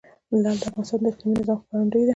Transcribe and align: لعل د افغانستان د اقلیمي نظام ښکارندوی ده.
لعل 0.43 0.57
د 0.61 0.63
افغانستان 0.69 0.99
د 1.03 1.05
اقلیمي 1.11 1.35
نظام 1.39 1.57
ښکارندوی 1.61 2.03
ده. 2.05 2.09